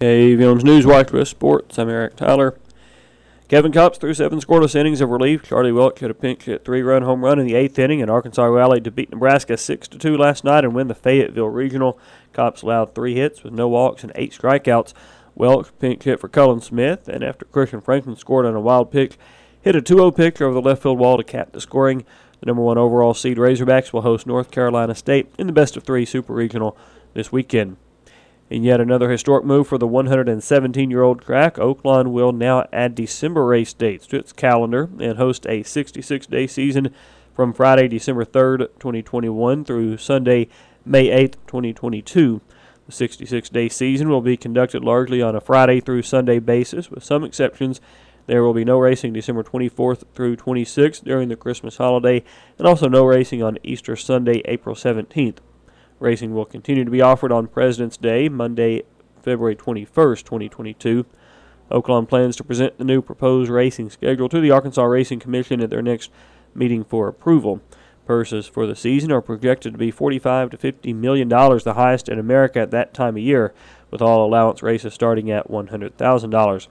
KVOM's 0.00 0.64
Newswatch 0.64 1.12
with 1.12 1.28
Sports. 1.28 1.78
I'm 1.78 1.88
Eric 1.88 2.16
Tyler. 2.16 2.58
Kevin 3.48 3.70
Kopps 3.70 3.98
threw 3.98 4.14
seven 4.14 4.40
scoreless 4.40 4.74
innings 4.74 5.00
of 5.00 5.10
relief. 5.10 5.42
Charlie 5.42 5.72
Welch 5.72 6.00
hit 6.00 6.10
a 6.10 6.14
pinch 6.14 6.44
hit 6.44 6.64
three-run 6.64 7.02
home 7.02 7.22
run 7.22 7.38
in 7.38 7.46
the 7.46 7.54
eighth 7.54 7.78
inning, 7.78 8.00
and 8.00 8.10
Arkansas 8.10 8.44
rallied 8.44 8.82
to 8.84 8.90
beat 8.90 9.10
Nebraska 9.10 9.56
six 9.56 9.86
to 9.88 9.98
two 9.98 10.16
last 10.16 10.42
night 10.42 10.64
and 10.64 10.74
win 10.74 10.88
the 10.88 10.94
Fayetteville 10.94 11.50
Regional. 11.50 11.98
Kopps 12.32 12.62
allowed 12.62 12.94
three 12.94 13.14
hits 13.14 13.44
with 13.44 13.52
no 13.52 13.68
walks 13.68 14.02
and 14.02 14.12
eight 14.14 14.32
strikeouts. 14.32 14.94
Welch 15.34 15.68
pinch 15.78 16.04
hit 16.04 16.18
for 16.18 16.28
Cullen 16.28 16.60
Smith, 16.60 17.08
and 17.08 17.22
after 17.22 17.44
Christian 17.44 17.80
Franklin 17.80 18.16
scored 18.16 18.46
on 18.46 18.54
a 18.54 18.60
wild 18.60 18.90
pitch, 18.90 19.18
hit 19.60 19.76
a 19.76 19.82
2-0 19.82 20.16
pitch 20.16 20.40
over 20.40 20.54
the 20.54 20.62
left 20.62 20.82
field 20.82 20.98
wall 20.98 21.16
to 21.16 21.22
cap 21.24 21.52
the 21.52 21.60
scoring. 21.60 22.04
The 22.42 22.46
number 22.46 22.62
one 22.62 22.76
overall 22.76 23.14
seed 23.14 23.36
Razorbacks 23.36 23.92
will 23.92 24.02
host 24.02 24.26
North 24.26 24.50
Carolina 24.50 24.96
State 24.96 25.32
in 25.38 25.46
the 25.46 25.52
best 25.52 25.76
of 25.76 25.84
three 25.84 26.04
Super 26.04 26.32
Regional 26.32 26.76
this 27.14 27.30
weekend. 27.30 27.76
In 28.50 28.64
yet 28.64 28.80
another 28.80 29.12
historic 29.12 29.44
move 29.44 29.68
for 29.68 29.78
the 29.78 29.86
117 29.86 30.90
year 30.90 31.02
old 31.02 31.22
track, 31.22 31.54
Oaklawn 31.54 32.10
will 32.10 32.32
now 32.32 32.66
add 32.72 32.96
December 32.96 33.46
race 33.46 33.72
dates 33.72 34.08
to 34.08 34.16
its 34.16 34.32
calendar 34.32 34.90
and 34.98 35.18
host 35.18 35.46
a 35.46 35.62
66 35.62 36.26
day 36.26 36.48
season 36.48 36.92
from 37.32 37.52
Friday, 37.52 37.86
December 37.86 38.24
3rd, 38.24 38.70
2021 38.80 39.64
through 39.64 39.96
Sunday, 39.98 40.48
May 40.84 41.10
8th, 41.10 41.36
2022. 41.46 42.40
The 42.86 42.92
66 42.92 43.50
day 43.50 43.68
season 43.68 44.08
will 44.08 44.20
be 44.20 44.36
conducted 44.36 44.82
largely 44.82 45.22
on 45.22 45.36
a 45.36 45.40
Friday 45.40 45.78
through 45.78 46.02
Sunday 46.02 46.40
basis, 46.40 46.90
with 46.90 47.04
some 47.04 47.22
exceptions 47.22 47.80
there 48.26 48.42
will 48.42 48.54
be 48.54 48.64
no 48.64 48.78
racing 48.78 49.12
December 49.12 49.42
24th 49.42 50.04
through 50.14 50.36
26th 50.36 51.04
during 51.04 51.28
the 51.28 51.36
Christmas 51.36 51.76
holiday, 51.76 52.22
and 52.58 52.66
also 52.66 52.88
no 52.88 53.04
racing 53.04 53.42
on 53.42 53.58
Easter 53.62 53.96
Sunday, 53.96 54.42
April 54.44 54.74
17th. 54.74 55.38
Racing 55.98 56.34
will 56.34 56.44
continue 56.44 56.84
to 56.84 56.90
be 56.90 57.00
offered 57.00 57.32
on 57.32 57.46
President's 57.46 57.96
Day, 57.96 58.28
Monday, 58.28 58.82
February 59.22 59.56
21st, 59.56 60.24
2022. 60.24 61.06
Oaklawn 61.70 62.08
plans 62.08 62.36
to 62.36 62.44
present 62.44 62.76
the 62.76 62.84
new 62.84 63.00
proposed 63.00 63.50
racing 63.50 63.88
schedule 63.88 64.28
to 64.28 64.40
the 64.40 64.50
Arkansas 64.50 64.82
Racing 64.82 65.20
Commission 65.20 65.60
at 65.60 65.70
their 65.70 65.82
next 65.82 66.10
meeting 66.54 66.84
for 66.84 67.08
approval. 67.08 67.60
Purses 68.04 68.46
for 68.46 68.66
the 68.66 68.74
season 68.74 69.12
are 69.12 69.22
projected 69.22 69.72
to 69.72 69.78
be 69.78 69.90
45 69.90 70.50
to 70.50 70.56
50 70.56 70.92
million 70.92 71.28
dollars, 71.28 71.64
the 71.64 71.74
highest 71.74 72.08
in 72.08 72.18
America 72.18 72.58
at 72.58 72.72
that 72.72 72.92
time 72.92 73.16
of 73.16 73.22
year, 73.22 73.54
with 73.90 74.02
all 74.02 74.26
allowance 74.26 74.62
races 74.62 74.92
starting 74.92 75.30
at 75.30 75.48
$100,000. 75.48 76.66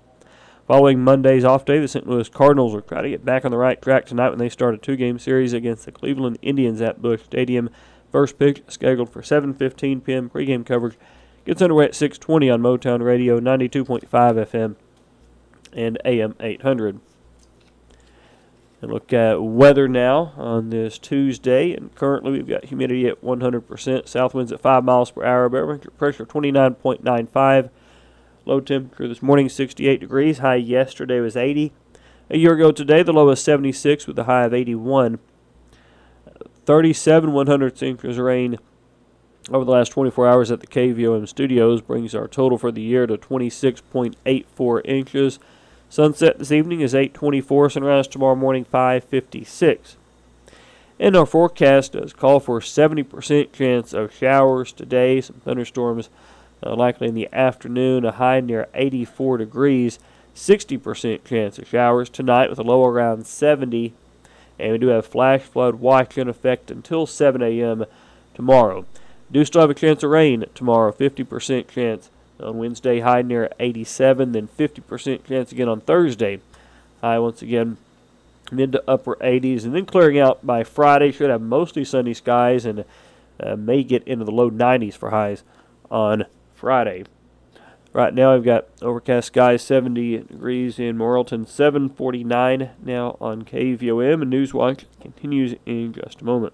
Following 0.71 1.03
Monday's 1.03 1.43
off 1.43 1.65
day, 1.65 1.79
the 1.79 1.87
St. 1.89 2.07
Louis 2.07 2.29
Cardinals 2.29 2.73
will 2.73 2.81
try 2.81 3.01
to 3.01 3.09
get 3.09 3.25
back 3.25 3.43
on 3.43 3.51
the 3.51 3.57
right 3.57 3.81
track 3.81 4.05
tonight 4.05 4.29
when 4.29 4.37
they 4.39 4.47
start 4.47 4.73
a 4.73 4.77
two-game 4.77 5.19
series 5.19 5.51
against 5.51 5.83
the 5.83 5.91
Cleveland 5.91 6.37
Indians 6.41 6.79
at 6.79 7.01
Busch 7.01 7.23
Stadium. 7.23 7.69
First 8.09 8.39
pitch 8.39 8.63
scheduled 8.69 9.09
for 9.09 9.21
7:15 9.21 10.01
p.m. 10.01 10.29
Pregame 10.29 10.65
coverage 10.65 10.97
gets 11.43 11.61
underway 11.61 11.83
at 11.83 11.91
6:20 11.91 12.53
on 12.53 12.61
Motown 12.61 13.03
Radio 13.03 13.37
92.5 13.41 14.07
FM 14.09 14.77
and 15.73 15.97
AM 16.05 16.35
800. 16.39 17.01
And 18.81 18.93
look 18.93 19.11
at 19.11 19.43
weather 19.43 19.89
now 19.89 20.31
on 20.37 20.69
this 20.69 20.97
Tuesday. 20.97 21.75
And 21.75 21.93
currently 21.95 22.31
we've 22.31 22.47
got 22.47 22.63
humidity 22.63 23.07
at 23.07 23.21
100%, 23.21 24.07
south 24.07 24.33
winds 24.33 24.53
at 24.53 24.61
5 24.61 24.85
miles 24.85 25.11
per 25.11 25.25
hour, 25.25 25.49
barometric 25.49 25.97
pressure 25.97 26.25
29.95. 26.25 27.71
Low 28.45 28.59
temperature 28.59 29.07
this 29.07 29.21
morning 29.21 29.49
68 29.49 29.99
degrees. 29.99 30.39
High 30.39 30.55
yesterday 30.55 31.19
was 31.19 31.37
80. 31.37 31.71
A 32.29 32.37
year 32.37 32.53
ago 32.53 32.71
today, 32.71 33.03
the 33.03 33.13
low 33.13 33.25
was 33.25 33.43
76 33.43 34.07
with 34.07 34.17
a 34.17 34.23
high 34.23 34.45
of 34.45 34.53
81. 34.53 35.19
37 36.65 37.33
100 37.33 37.83
inches 37.83 38.17
of 38.17 38.23
rain 38.23 38.57
over 39.49 39.65
the 39.65 39.71
last 39.71 39.89
24 39.89 40.27
hours 40.27 40.51
at 40.51 40.59
the 40.59 40.67
KVOM 40.67 41.27
studios 41.27 41.81
brings 41.81 42.15
our 42.15 42.27
total 42.27 42.57
for 42.57 42.71
the 42.71 42.81
year 42.81 43.07
to 43.07 43.17
26.84 43.17 44.81
inches. 44.85 45.39
Sunset 45.89 46.39
this 46.39 46.51
evening 46.51 46.81
is 46.81 46.93
8:24. 46.93 47.71
Sunrise 47.71 48.07
tomorrow 48.07 48.35
morning 48.35 48.63
5:56. 48.63 49.97
And 50.99 51.15
our 51.15 51.25
forecast 51.25 51.93
does 51.93 52.13
call 52.13 52.39
for 52.39 52.61
70% 52.61 53.51
chance 53.51 53.91
of 53.91 54.13
showers 54.13 54.71
today. 54.71 55.19
Some 55.19 55.41
thunderstorms 55.43 56.09
uh, 56.63 56.75
likely 56.75 57.07
in 57.07 57.15
the 57.15 57.29
afternoon. 57.31 58.05
A 58.05 58.11
high 58.11 58.39
near 58.39 58.67
84 58.73 59.37
degrees. 59.37 59.99
60% 60.35 61.25
chance 61.25 61.59
of 61.59 61.67
showers 61.67 62.09
tonight 62.09 62.49
with 62.49 62.59
a 62.59 62.63
low 62.63 62.85
around 62.85 63.27
70. 63.27 63.93
And 64.59 64.71
we 64.71 64.77
do 64.77 64.87
have 64.87 65.05
flash 65.05 65.41
flood 65.41 65.75
watch 65.75 66.17
in 66.17 66.29
effect 66.29 66.71
until 66.71 67.05
7 67.05 67.41
a.m. 67.41 67.85
tomorrow. 68.33 68.85
Do 69.31 69.43
still 69.45 69.61
have 69.61 69.69
a 69.69 69.75
chance 69.75 70.03
of 70.03 70.11
rain 70.11 70.45
tomorrow. 70.53 70.91
50% 70.91 71.67
chance 71.67 72.09
on 72.39 72.57
Wednesday, 72.57 72.99
high 72.99 73.21
near 73.21 73.49
87, 73.59 74.31
then 74.31 74.47
50% 74.47 75.25
chance 75.25 75.51
again 75.51 75.69
on 75.69 75.81
Thursday. 75.81 76.39
High 77.01 77.19
once 77.19 77.41
again 77.41 77.77
mid 78.51 78.71
to 78.73 78.83
upper 78.87 79.15
80s, 79.15 79.63
and 79.63 79.73
then 79.73 79.85
clearing 79.85 80.19
out 80.19 80.45
by 80.45 80.63
Friday. 80.63 81.11
Should 81.11 81.29
have 81.29 81.41
mostly 81.41 81.85
sunny 81.85 82.13
skies 82.13 82.65
and 82.65 82.83
uh, 83.39 83.55
may 83.55 83.83
get 83.83 84.03
into 84.07 84.25
the 84.25 84.31
low 84.31 84.51
90s 84.51 84.95
for 84.95 85.09
highs 85.09 85.43
on 85.89 86.25
Friday. 86.61 87.03
Right 87.91 88.13
now, 88.13 88.35
I've 88.35 88.43
got 88.43 88.67
overcast 88.83 89.27
skies, 89.27 89.63
70 89.63 90.19
degrees 90.19 90.77
in 90.77 90.95
Morrilton, 90.95 91.47
749 91.47 92.69
now 92.83 93.17
on 93.19 93.41
KVOM, 93.41 94.21
and 94.21 94.31
Newswatch 94.31 94.85
continues 95.01 95.55
in 95.65 95.91
just 95.91 96.21
a 96.21 96.23
moment. 96.23 96.53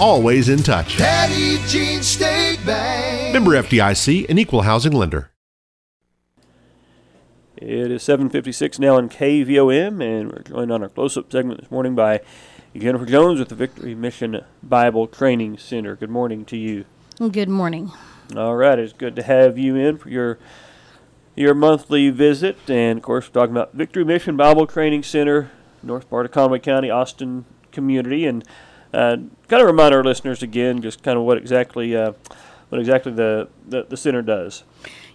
always 0.00 0.48
in 0.48 0.62
touch. 0.62 0.96
Petit 0.96 1.58
Jean 1.66 2.02
State 2.02 2.64
Bank. 2.64 3.34
Member 3.34 3.52
FDIC, 3.52 4.28
an 4.28 4.38
equal 4.38 4.62
housing 4.62 4.92
lender. 4.92 5.30
It 7.56 7.90
is 7.90 8.02
7:56 8.02 8.78
now 8.78 8.96
on 8.96 9.10
KVOM, 9.10 10.02
and 10.02 10.32
we're 10.32 10.42
joined 10.42 10.72
on 10.72 10.82
our 10.82 10.88
close-up 10.88 11.30
segment 11.30 11.60
this 11.60 11.70
morning 11.70 11.94
by 11.94 12.20
Jennifer 12.74 13.04
Jones 13.04 13.38
with 13.38 13.50
the 13.50 13.54
Victory 13.54 13.94
Mission 13.94 14.40
Bible 14.62 15.06
Training 15.06 15.58
Center. 15.58 15.94
Good 15.94 16.08
morning 16.08 16.46
to 16.46 16.56
you. 16.56 16.86
Good 17.18 17.50
morning. 17.50 17.92
All 18.34 18.56
right, 18.56 18.78
it's 18.78 18.94
good 18.94 19.14
to 19.16 19.22
have 19.22 19.58
you 19.58 19.76
in 19.76 19.98
for 19.98 20.08
your 20.08 20.38
your 21.36 21.52
monthly 21.52 22.08
visit, 22.08 22.56
and 22.68 22.98
of 22.98 23.02
course, 23.02 23.28
we're 23.28 23.40
talking 23.40 23.54
about 23.54 23.74
Victory 23.74 24.04
Mission 24.06 24.38
Bible 24.38 24.66
Training 24.66 25.02
Center, 25.02 25.50
north 25.82 26.08
part 26.08 26.24
of 26.24 26.32
Conway 26.32 26.60
County, 26.60 26.88
Austin 26.88 27.44
community, 27.72 28.24
and 28.24 28.42
uh, 28.42 28.46
kind 28.92 29.30
of 29.50 29.66
remind 29.66 29.94
our 29.94 30.04
listeners 30.04 30.42
again, 30.42 30.82
just 30.82 31.02
kind 31.02 31.18
of 31.18 31.24
what 31.24 31.38
exactly 31.38 31.96
uh, 31.96 32.12
what 32.68 32.80
exactly 32.80 33.12
the, 33.12 33.48
the 33.68 33.84
the 33.84 33.96
center 33.96 34.22
does. 34.22 34.64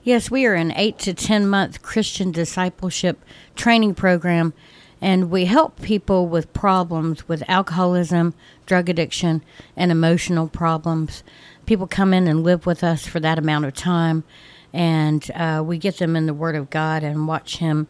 Yes, 0.05 0.29
we 0.29 0.45
are 0.45 0.53
an 0.53 0.71
eight 0.75 0.99
to 0.99 1.15
10 1.15 1.47
month 1.47 1.81
Christian 1.81 2.31
discipleship 2.31 3.25
training 3.55 3.95
program, 3.95 4.53
and 5.01 5.31
we 5.31 5.45
help 5.45 5.81
people 5.81 6.27
with 6.27 6.53
problems 6.53 7.27
with 7.27 7.43
alcoholism, 7.47 8.35
drug 8.67 8.87
addiction, 8.87 9.43
and 9.75 9.91
emotional 9.91 10.47
problems. 10.47 11.23
People 11.65 11.87
come 11.87 12.13
in 12.13 12.27
and 12.27 12.43
live 12.43 12.67
with 12.67 12.83
us 12.83 13.07
for 13.07 13.19
that 13.19 13.39
amount 13.39 13.65
of 13.65 13.73
time, 13.73 14.23
and 14.71 15.31
uh, 15.33 15.63
we 15.65 15.79
get 15.79 15.97
them 15.97 16.15
in 16.15 16.27
the 16.27 16.35
Word 16.35 16.55
of 16.55 16.69
God 16.69 17.01
and 17.01 17.27
watch 17.27 17.57
Him 17.57 17.87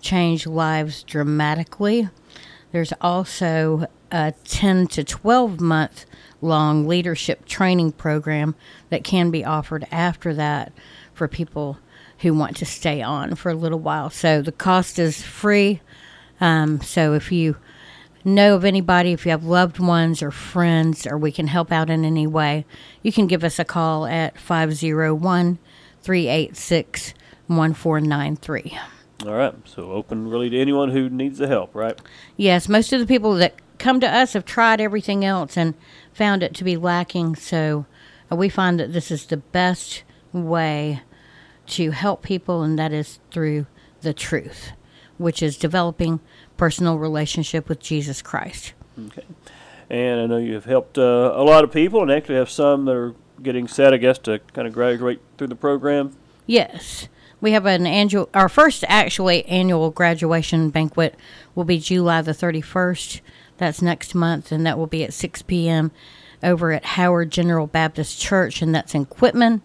change 0.00 0.46
lives 0.46 1.02
dramatically. 1.02 2.08
There's 2.70 2.92
also 3.00 3.86
a 4.10 4.32
10 4.44 4.86
to 4.88 5.04
12 5.04 5.60
month 5.60 6.06
long 6.40 6.86
leadership 6.86 7.44
training 7.46 7.92
program 7.92 8.54
that 8.90 9.04
can 9.04 9.30
be 9.30 9.44
offered 9.44 9.86
after 9.90 10.34
that 10.34 10.72
for 11.14 11.28
people 11.28 11.78
who 12.20 12.32
want 12.32 12.56
to 12.56 12.64
stay 12.64 13.02
on 13.02 13.34
for 13.34 13.50
a 13.50 13.54
little 13.54 13.78
while. 13.78 14.10
So 14.10 14.42
the 14.42 14.52
cost 14.52 14.98
is 14.98 15.22
free. 15.22 15.80
Um, 16.40 16.80
so 16.80 17.14
if 17.14 17.32
you 17.32 17.56
know 18.24 18.54
of 18.54 18.64
anybody, 18.64 19.12
if 19.12 19.24
you 19.24 19.30
have 19.30 19.44
loved 19.44 19.78
ones 19.78 20.22
or 20.22 20.30
friends, 20.30 21.06
or 21.06 21.16
we 21.16 21.32
can 21.32 21.46
help 21.46 21.70
out 21.70 21.90
in 21.90 22.04
any 22.04 22.26
way, 22.26 22.64
you 23.02 23.12
can 23.12 23.26
give 23.26 23.44
us 23.44 23.58
a 23.58 23.64
call 23.64 24.06
at 24.06 24.38
501 24.38 25.58
386 26.02 27.14
1493. 27.46 28.78
All 29.24 29.32
right, 29.32 29.54
so 29.64 29.92
open 29.92 30.28
really 30.28 30.50
to 30.50 30.58
anyone 30.58 30.90
who 30.90 31.08
needs 31.08 31.38
the 31.38 31.48
help, 31.48 31.74
right? 31.74 31.98
Yes, 32.36 32.68
most 32.68 32.92
of 32.92 33.00
the 33.00 33.06
people 33.06 33.34
that 33.34 33.54
come 33.78 34.00
to 34.00 34.08
us 34.08 34.32
have 34.32 34.44
tried 34.44 34.80
everything 34.80 35.24
else 35.24 35.56
and 35.56 35.74
found 36.12 36.42
it 36.42 36.54
to 36.54 36.64
be 36.64 36.76
lacking. 36.76 37.36
So 37.36 37.86
uh, 38.30 38.36
we 38.36 38.48
find 38.48 38.80
that 38.80 38.92
this 38.92 39.10
is 39.10 39.26
the 39.26 39.36
best 39.36 40.02
way 40.32 41.02
to 41.68 41.90
help 41.90 42.22
people, 42.22 42.62
and 42.62 42.78
that 42.78 42.92
is 42.92 43.18
through 43.30 43.66
the 44.02 44.14
truth, 44.14 44.72
which 45.18 45.42
is 45.42 45.56
developing 45.56 46.20
personal 46.56 46.98
relationship 46.98 47.68
with 47.68 47.80
Jesus 47.80 48.22
Christ. 48.22 48.72
Okay. 48.98 49.24
And 49.90 50.20
I 50.20 50.26
know 50.26 50.38
you've 50.38 50.64
helped 50.64 50.98
uh, 50.98 51.32
a 51.34 51.42
lot 51.42 51.64
of 51.64 51.72
people, 51.72 52.02
and 52.02 52.10
actually 52.10 52.36
have 52.36 52.50
some 52.50 52.84
that 52.86 52.94
are 52.94 53.14
getting 53.42 53.68
set, 53.68 53.92
I 53.92 53.98
guess, 53.98 54.18
to 54.20 54.40
kind 54.52 54.66
of 54.66 54.74
graduate 54.74 55.20
through 55.36 55.48
the 55.48 55.56
program. 55.56 56.16
Yes. 56.46 57.08
We 57.40 57.52
have 57.52 57.66
an 57.66 57.86
annual, 57.86 58.28
our 58.32 58.48
first 58.48 58.84
actually 58.88 59.44
annual 59.46 59.90
graduation 59.90 60.70
banquet 60.70 61.14
will 61.54 61.64
be 61.64 61.78
July 61.78 62.22
the 62.22 62.32
31st. 62.32 63.20
That's 63.58 63.82
next 63.82 64.14
month, 64.14 64.52
and 64.52 64.66
that 64.66 64.78
will 64.78 64.86
be 64.86 65.04
at 65.04 65.14
6 65.14 65.42
p.m. 65.42 65.90
over 66.42 66.72
at 66.72 66.84
Howard 66.84 67.30
General 67.30 67.66
Baptist 67.66 68.20
Church, 68.20 68.62
and 68.62 68.74
that's 68.74 68.94
in 68.94 69.06
Quitman. 69.06 69.62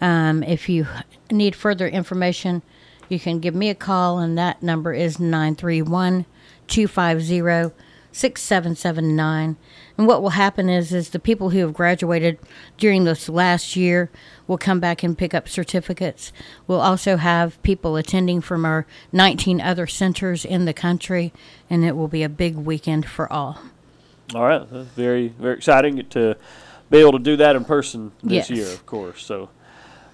Um, 0.00 0.42
if 0.42 0.68
you 0.68 0.86
need 1.30 1.54
further 1.54 1.88
information, 1.88 2.62
you 3.08 3.18
can 3.18 3.38
give 3.38 3.54
me 3.54 3.70
a 3.70 3.74
call, 3.74 4.18
and 4.18 4.36
that 4.36 4.62
number 4.62 4.92
is 4.92 5.18
931 5.18 6.26
250 6.66 7.74
6779. 8.12 9.56
And 9.96 10.06
what 10.06 10.22
will 10.22 10.30
happen 10.30 10.68
is, 10.68 10.92
is 10.92 11.10
the 11.10 11.18
people 11.20 11.50
who 11.50 11.58
have 11.58 11.72
graduated 11.72 12.38
during 12.78 13.04
this 13.04 13.28
last 13.28 13.76
year 13.76 14.10
will 14.46 14.58
come 14.58 14.80
back 14.80 15.02
and 15.02 15.16
pick 15.16 15.34
up 15.34 15.48
certificates. 15.48 16.32
We'll 16.66 16.80
also 16.80 17.16
have 17.16 17.62
people 17.62 17.96
attending 17.96 18.40
from 18.40 18.64
our 18.64 18.86
19 19.12 19.60
other 19.60 19.86
centers 19.86 20.44
in 20.44 20.64
the 20.64 20.72
country, 20.74 21.32
and 21.70 21.84
it 21.84 21.96
will 21.96 22.08
be 22.08 22.22
a 22.24 22.28
big 22.28 22.56
weekend 22.56 23.06
for 23.06 23.32
all. 23.32 23.60
All 24.34 24.42
right, 24.44 24.68
that's 24.68 24.88
very 24.88 25.28
very 25.28 25.54
exciting 25.56 26.04
to 26.10 26.36
be 26.90 26.98
able 26.98 27.12
to 27.12 27.18
do 27.18 27.36
that 27.36 27.54
in 27.54 27.64
person 27.64 28.10
this 28.22 28.48
Yes. 28.48 28.50
year, 28.50 28.66
of 28.66 28.86
course. 28.86 29.24
So, 29.24 29.48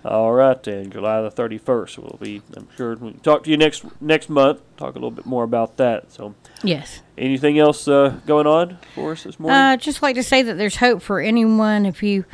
All 0.05 0.33
right, 0.33 0.61
then, 0.63 0.91
July 0.91 1.21
the 1.21 1.31
31st. 1.31 1.99
We'll 1.99 2.19
be, 2.21 2.41
I'm 2.57 2.69
sure, 2.77 2.95
we 2.97 3.11
can 3.13 3.21
talk 3.21 3.45
to 3.45 3.51
you 3.51 3.57
next 3.59 3.85
next 4.01 4.31
month, 4.31 4.61
talk 4.77 4.91
a 4.95 4.99
little 4.99 5.11
bit 5.11 5.27
more 5.27 5.45
about 5.45 5.77
that. 5.77 6.11
So, 6.11 6.35
Yes. 6.63 7.03
anything 7.19 7.59
else 7.59 7.87
uh, 7.87 8.19
going 8.27 8.47
on 8.47 8.79
for 8.95 9.13
us 9.13 9.25
this 9.25 9.39
morning? 9.39 9.59
I 9.61 9.75
uh, 9.75 9.77
just 9.77 10.01
like 10.01 10.15
to 10.17 10.23
say 10.23 10.43
that 10.43 10.55
there's 10.55 10.77
hope 10.77 11.03
for 11.03 11.21
anyone 11.21 11.85
if 11.85 12.03
you 12.03 12.25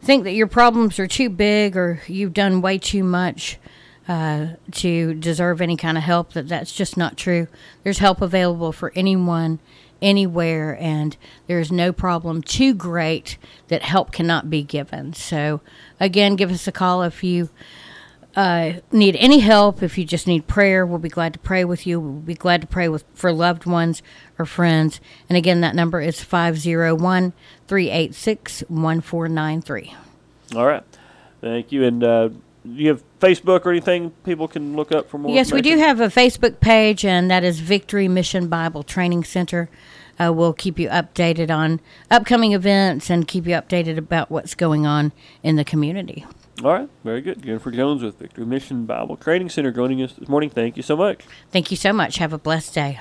think 0.00 0.22
that 0.24 0.32
your 0.32 0.46
problems 0.46 0.98
are 1.00 1.08
too 1.08 1.28
big 1.28 1.76
or 1.76 2.00
you've 2.06 2.34
done 2.34 2.60
way 2.60 2.78
too 2.78 3.02
much 3.02 3.58
uh, 4.06 4.46
to 4.72 5.14
deserve 5.14 5.60
any 5.60 5.76
kind 5.76 5.98
of 5.98 6.04
help. 6.04 6.34
That 6.34 6.48
that's 6.48 6.72
just 6.72 6.96
not 6.96 7.16
true. 7.16 7.48
There's 7.82 7.98
help 7.98 8.22
available 8.22 8.70
for 8.72 8.92
anyone, 8.94 9.58
anywhere, 10.00 10.76
and 10.80 11.16
there's 11.46 11.72
no 11.72 11.92
problem 11.92 12.42
too 12.42 12.74
great 12.74 13.38
that 13.68 13.82
help 13.82 14.12
cannot 14.12 14.50
be 14.50 14.62
given. 14.62 15.12
So, 15.12 15.60
again, 16.00 16.36
give 16.36 16.50
us 16.50 16.66
a 16.66 16.72
call 16.72 17.02
if 17.02 17.22
you 17.24 17.50
uh, 18.38 18.74
need 18.92 19.16
any 19.16 19.40
help, 19.40 19.82
if 19.82 19.98
you 19.98 20.04
just 20.04 20.28
need 20.28 20.46
prayer, 20.46 20.86
we'll 20.86 21.00
be 21.00 21.08
glad 21.08 21.32
to 21.32 21.38
pray 21.40 21.64
with 21.64 21.88
you. 21.88 21.98
We'll 21.98 22.12
be 22.20 22.34
glad 22.34 22.60
to 22.60 22.68
pray 22.68 22.88
with 22.88 23.04
for 23.12 23.32
loved 23.32 23.66
ones 23.66 24.00
or 24.38 24.46
friends. 24.46 25.00
And 25.28 25.36
again, 25.36 25.60
that 25.62 25.74
number 25.74 26.00
is 26.00 26.22
501 26.22 27.32
386 27.66 28.60
1493. 28.68 29.94
All 30.54 30.66
right. 30.66 30.84
Thank 31.40 31.72
you. 31.72 31.82
And 31.82 32.04
uh, 32.04 32.28
you 32.74 32.88
have 32.88 33.02
Facebook 33.20 33.64
or 33.66 33.70
anything 33.70 34.10
people 34.24 34.48
can 34.48 34.76
look 34.76 34.92
up 34.92 35.08
for 35.08 35.18
more? 35.18 35.34
Yes, 35.34 35.52
we 35.52 35.62
do 35.62 35.76
have 35.78 36.00
a 36.00 36.08
Facebook 36.08 36.60
page, 36.60 37.04
and 37.04 37.30
that 37.30 37.44
is 37.44 37.60
Victory 37.60 38.08
Mission 38.08 38.48
Bible 38.48 38.82
Training 38.82 39.24
Center. 39.24 39.68
Uh, 40.20 40.32
we'll 40.32 40.52
keep 40.52 40.78
you 40.78 40.88
updated 40.88 41.50
on 41.50 41.80
upcoming 42.10 42.52
events 42.52 43.08
and 43.08 43.28
keep 43.28 43.46
you 43.46 43.54
updated 43.54 43.96
about 43.96 44.30
what's 44.30 44.54
going 44.54 44.84
on 44.86 45.12
in 45.42 45.56
the 45.56 45.64
community. 45.64 46.26
All 46.64 46.72
right. 46.72 46.88
Very 47.04 47.20
good. 47.20 47.42
Jennifer 47.42 47.70
Jones 47.70 48.02
with 48.02 48.18
Victory 48.18 48.44
Mission 48.44 48.84
Bible 48.84 49.16
Training 49.16 49.48
Center 49.48 49.70
joining 49.70 50.02
us 50.02 50.14
this 50.14 50.28
morning. 50.28 50.50
Thank 50.50 50.76
you 50.76 50.82
so 50.82 50.96
much. 50.96 51.24
Thank 51.52 51.70
you 51.70 51.76
so 51.76 51.92
much. 51.92 52.18
Have 52.18 52.32
a 52.32 52.38
blessed 52.38 52.74
day. 52.74 52.98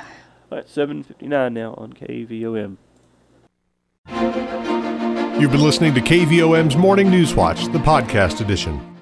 All 0.51 0.59
right, 0.59 0.67
7.59 0.67 1.53
now 1.53 1.73
on 1.73 1.93
KVOM. 1.93 2.77
You've 5.39 5.51
been 5.51 5.61
listening 5.61 5.93
to 5.95 6.01
KVOM's 6.01 6.77
Morning 6.77 7.09
News 7.09 7.35
Watch, 7.35 7.65
the 7.65 7.79
podcast 7.79 8.41
edition. 8.41 8.96